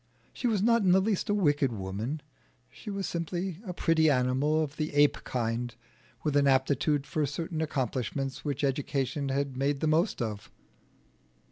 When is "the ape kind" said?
4.77-5.75